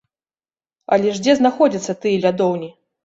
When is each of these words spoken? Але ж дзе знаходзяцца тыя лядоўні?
Але 0.97 1.13
ж 1.17 1.23
дзе 1.25 1.35
знаходзяцца 1.41 1.97
тыя 2.07 2.17
лядоўні? 2.25 2.71